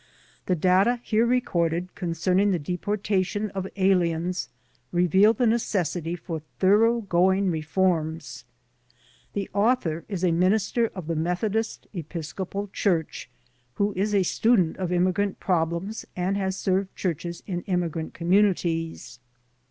The 0.47 0.55
data 0.55 0.99
here 1.03 1.27
recorded 1.27 1.93
concerning 1.93 2.49
the 2.49 2.57
deportation 2.57 3.51
of 3.51 3.67
aliens 3.75 4.49
reveal 4.91 5.31
the 5.31 5.45
necessity 5.45 6.15
for 6.15 6.41
thoroughgoing 6.57 7.51
reforms. 7.51 8.43
The 9.33 9.47
author 9.53 10.03
is 10.09 10.23
a 10.23 10.31
minister 10.31 10.87
of 10.95 11.05
the 11.05 11.15
Methodist 11.15 11.85
Episcopal 11.93 12.69
Qiurch, 12.69 13.27
who 13.75 13.93
is 13.95 14.15
a 14.15 14.23
student 14.23 14.77
of 14.77 14.91
immigrant 14.91 15.39
problems 15.39 16.03
and 16.15 16.35
has 16.35 16.57
served 16.57 16.95
churches 16.95 17.43
in 17.45 17.61
immigrant 17.67 18.15
communities. 18.15 19.19